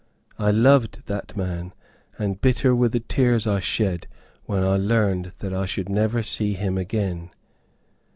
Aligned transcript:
I 0.39 0.49
loved 0.49 1.05
that 1.05 1.37
man, 1.37 1.75
and 2.17 2.41
bitter 2.41 2.75
were 2.75 2.89
the 2.89 2.99
tears 3.01 3.45
I 3.45 3.59
shed 3.59 4.07
when 4.45 4.63
I 4.63 4.75
learned 4.75 5.33
that 5.37 5.53
I 5.53 5.67
should 5.67 5.89
never 5.89 6.23
see 6.23 6.53
him 6.53 6.75
again. 6.75 7.29